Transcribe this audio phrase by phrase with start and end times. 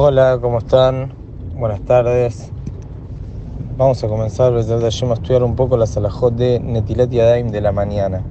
[0.00, 1.12] Hola, ¿cómo están?
[1.56, 2.52] Buenas tardes.
[3.76, 7.60] Vamos a comenzar desde el a estudiar un poco la salajot de Netilat Yadayim de
[7.60, 8.22] la mañana.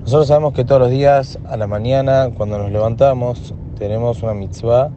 [0.00, 4.88] Nosotros sabemos que todos los días a la mañana, cuando nos levantamos, tenemos una mitzvah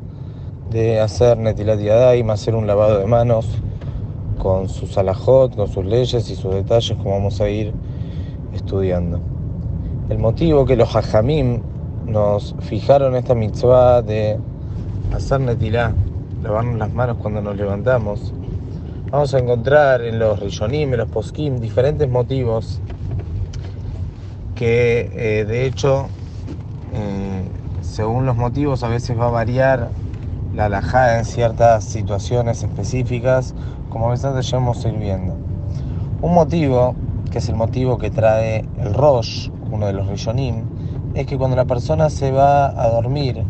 [0.70, 3.46] de hacer Netilat Yadayim, hacer un lavado de manos
[4.41, 7.73] con su salajot, con sus leyes y sus detalles, como vamos a ir
[8.54, 9.20] estudiando.
[10.07, 11.62] El motivo que los hajamim
[12.05, 14.39] nos fijaron esta mitzvah de
[15.14, 15.93] hacer netilá,
[16.42, 18.33] lavarnos las manos cuando nos levantamos,
[19.10, 22.82] vamos a encontrar en los rishonim, en los poskim, diferentes motivos
[24.56, 26.07] que eh, de hecho,
[26.93, 27.43] eh,
[27.82, 29.89] según los motivos, a veces va a variar
[30.56, 33.56] la alajá en ciertas situaciones específicas,
[33.89, 35.36] como a veces llevamos ir viendo.
[36.22, 36.95] Un motivo,
[37.31, 40.64] que es el motivo que trae el Rosh, uno de los rishonim,
[41.16, 43.44] es que cuando la persona se va a dormir,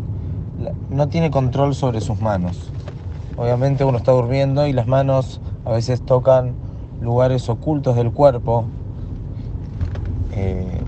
[0.90, 2.70] no tiene control sobre sus manos.
[3.36, 6.54] Obviamente uno está durmiendo y las manos a veces tocan
[7.00, 8.64] lugares ocultos del cuerpo
[10.32, 10.80] eh,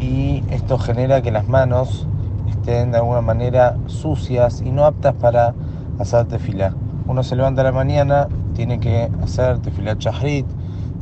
[0.00, 2.06] y esto genera que las manos
[2.48, 5.54] estén de alguna manera sucias y no aptas para
[5.98, 6.74] hacer tefilá.
[7.06, 10.46] Uno se levanta a la mañana, tiene que hacer tefilá chahrit,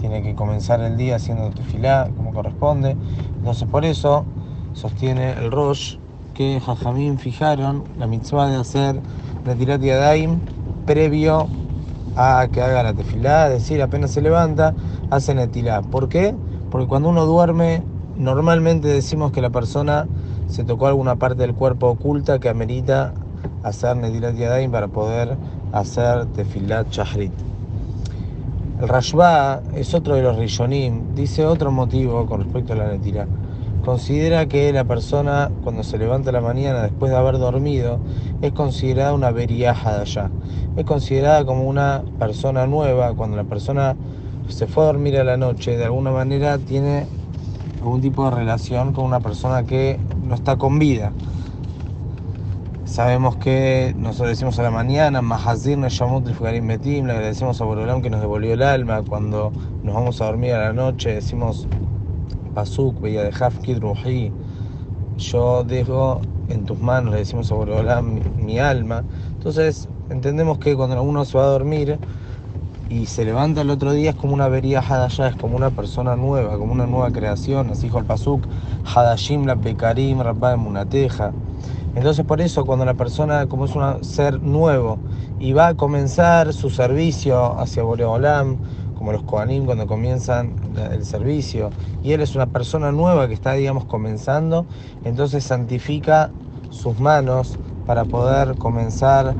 [0.00, 2.96] tiene que comenzar el día haciendo tefilá como corresponde.
[3.38, 4.24] Entonces por eso
[4.72, 5.98] sostiene el Rosh
[6.36, 9.00] que Jajamín fijaron la mitzvah de hacer
[9.46, 10.38] Netirat Yadayim
[10.84, 11.48] previo
[12.14, 14.74] a que haga la tefilá, es decir, apenas se levanta,
[15.10, 15.80] hace Netilá.
[15.80, 16.34] ¿Por qué?
[16.70, 17.82] Porque cuando uno duerme,
[18.18, 20.06] normalmente decimos que la persona
[20.48, 23.14] se tocó alguna parte del cuerpo oculta que amerita
[23.62, 25.36] hacer Netilat Yadayim para poder
[25.72, 27.32] hacer Tefilat Chahrit.
[28.80, 33.26] El Rashba es otro de los Rishonim, dice otro motivo con respecto a la Netilá
[33.86, 38.00] considera que la persona cuando se levanta la mañana después de haber dormido
[38.42, 40.30] es considerada una veriaja de allá.
[40.76, 43.14] Es considerada como una persona nueva.
[43.14, 43.94] Cuando la persona
[44.48, 47.06] se fue a dormir a la noche, de alguna manera tiene
[47.80, 51.12] algún tipo de relación con una persona que no está con vida.
[52.86, 58.10] Sabemos que nosotros decimos a la mañana, Mahazir Neshamut Betim, le agradecemos a Borolam que
[58.10, 59.02] nos devolvió el alma.
[59.08, 59.52] Cuando
[59.84, 61.68] nos vamos a dormir a la noche, decimos
[62.56, 64.34] Pasuk, de Hafkid Ruhi,
[65.18, 69.06] yo dejo en tus manos, le decimos a mi, mi alma.
[69.34, 72.00] Entonces entendemos que cuando uno se va a dormir
[72.88, 76.16] y se levanta el otro día es como una vería Hadashah, es como una persona
[76.16, 78.48] nueva, como una nueva creación, así dijo el Pasuk,
[78.84, 81.36] Hadashim la Bekarim Rabba Munateja.
[81.94, 85.02] Entonces por eso cuando la persona como es un ser nuevo
[85.38, 88.60] y va a comenzar su servicio hacia Boreolam,
[88.96, 90.54] como los Kohanim cuando comienzan
[90.90, 91.70] el servicio,
[92.02, 94.66] y él es una persona nueva que está, digamos, comenzando,
[95.04, 96.30] entonces santifica
[96.70, 99.34] sus manos para poder comenzar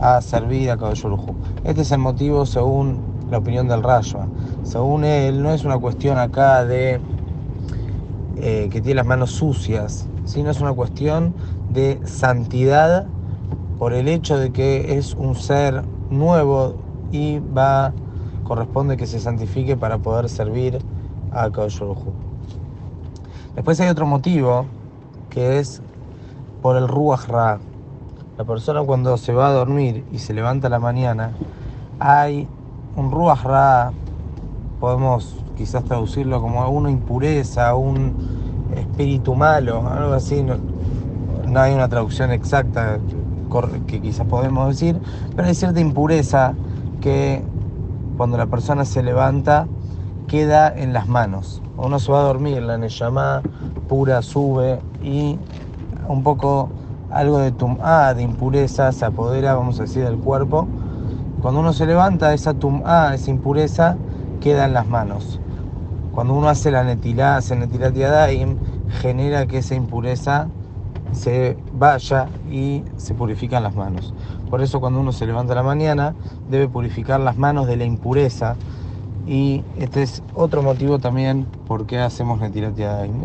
[0.00, 1.34] a servir a Kadoyorujú.
[1.64, 4.20] Este es el motivo según la opinión del Rayo.
[4.62, 7.00] Según él, no es una cuestión acá de
[8.36, 11.34] eh, que tiene las manos sucias, sino es una cuestión
[11.72, 13.06] de santidad
[13.78, 16.74] por el hecho de que es un ser nuevo
[17.10, 17.92] y va
[18.48, 20.78] corresponde que se santifique para poder servir
[21.30, 21.80] a Kadosh
[23.54, 24.64] Después hay otro motivo
[25.28, 25.82] que es
[26.62, 27.58] por el Ruach Ra.
[28.38, 31.32] La persona cuando se va a dormir y se levanta a la mañana,
[32.00, 32.48] hay
[32.96, 33.92] un Ruach Ra,
[34.80, 38.14] podemos quizás traducirlo como una impureza, un
[38.74, 40.42] espíritu malo, algo así.
[40.42, 40.54] No,
[41.46, 42.98] no hay una traducción exacta
[43.86, 44.98] que quizás podemos decir,
[45.36, 46.54] pero hay cierta impureza
[47.00, 47.42] que
[48.18, 49.68] cuando la persona se levanta,
[50.26, 51.62] queda en las manos.
[51.76, 53.42] Uno se va a dormir, la Neyamá
[53.88, 55.38] pura sube y
[56.08, 56.68] un poco
[57.12, 60.66] algo de tum'a, de impureza, se apodera, vamos a decir, del cuerpo.
[61.40, 63.96] Cuando uno se levanta, esa tum'a, esa impureza,
[64.40, 65.40] queda en las manos.
[66.12, 68.56] Cuando uno hace la netilá, hace netilat yadayim,
[69.00, 70.48] genera que esa impureza
[71.12, 74.14] se vaya y se purifican las manos.
[74.50, 76.14] Por eso cuando uno se levanta la mañana
[76.50, 78.56] debe purificar las manos de la impureza
[79.26, 82.78] y este es otro motivo también por qué hacemos Netilat.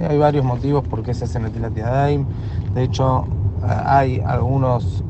[0.09, 1.71] Hay varios motivos por qué se hace Netilat.
[1.71, 3.25] De hecho,
[3.61, 5.03] hay algunos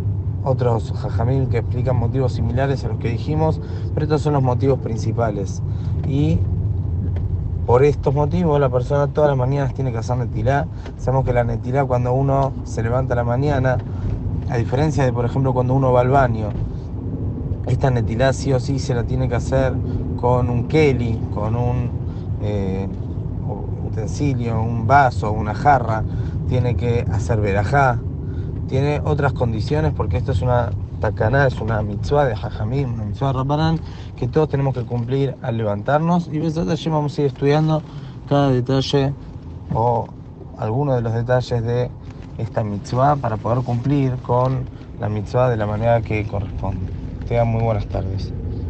[0.44, 3.60] otros jajamil que explican motivos similares a los que dijimos,
[3.94, 5.64] pero estos son los motivos principales.
[6.08, 6.40] Y
[7.66, 10.68] por estos motivos, la persona todas las mañanas tiene que hacer netilá.
[10.98, 13.78] Sabemos que la netilá, cuando uno se levanta a la mañana,
[14.50, 16.50] a diferencia de, por ejemplo, cuando uno va al baño,
[17.68, 19.74] esta netilá sí o sí se la tiene que hacer
[20.20, 21.90] con un keli, con un
[22.42, 22.88] eh,
[23.88, 26.04] utensilio, un vaso, una jarra.
[26.50, 28.00] Tiene que hacer verajá,
[28.68, 30.70] tiene otras condiciones porque esto es una
[31.00, 33.80] takaná, es una mitzvah de Jajamim, una mitzvah de Rabbanán
[34.16, 36.40] que todos tenemos que cumplir al levantarnos y
[36.90, 37.84] vamos a ir estudiando
[38.30, 39.14] cada detalle
[39.74, 40.08] o
[40.58, 41.90] algunos de los detalles de
[42.38, 44.66] esta mitzvah para poder cumplir con
[45.00, 46.92] la mitzvah de la manera que corresponde.
[47.28, 48.43] Tengan muy buenas tardes.